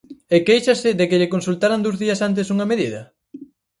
[0.35, 3.01] ¿E quéixase de que lle consultaran dous días antes unha medida?